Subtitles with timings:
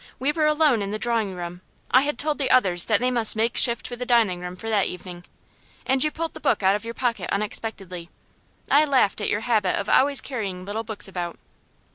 [0.17, 3.35] We were alone in the drawing room; I had told the others that they must
[3.35, 5.25] make shift with the dining room for that evening.
[5.85, 8.09] And you pulled the book out of your pocket unexpectedly.
[8.71, 11.37] I laughed at your habit of always carrying little books about.